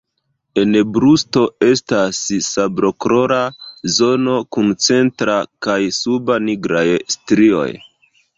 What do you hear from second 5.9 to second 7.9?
suba nigraj strioj.